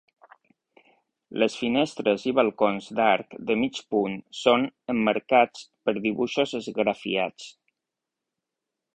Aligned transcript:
Les 1.41 1.57
finestres 1.63 2.23
i 2.31 2.31
balcons 2.39 2.87
d'arc 2.99 3.35
de 3.49 3.57
mig 3.63 3.81
punt 3.95 4.15
són 4.39 4.65
emmarcats 4.93 5.67
per 5.89 5.95
dibuixos 5.99 6.55
esgrafiats. 6.61 7.51